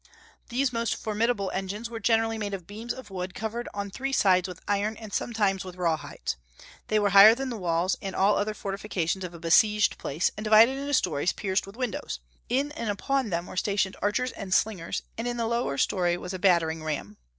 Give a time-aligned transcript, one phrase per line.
[0.49, 4.47] These most formidable engines were generally made of beams of wood covered on three sides
[4.47, 6.37] with iron and sometimes with rawhides.
[6.87, 10.31] They were higher than the walls and all the other fortifications of a besieged place,
[10.35, 12.19] and divided into stories pierced with windows;
[12.49, 16.33] in and upon them were stationed archers and slingers, and in the lower story was
[16.33, 17.17] a battering ram.